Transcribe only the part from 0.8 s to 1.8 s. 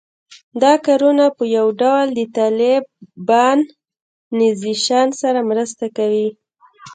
کارونه په یو